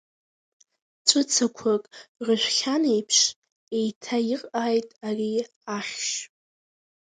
[1.07, 1.83] Ҵәыцақәак
[2.25, 3.19] рыжәхьанеиԥш,
[3.77, 5.33] еиҭаирҟааит ари
[5.77, 6.15] ахьшь.